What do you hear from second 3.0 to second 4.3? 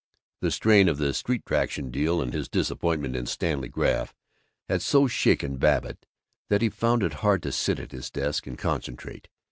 in Stanley Graff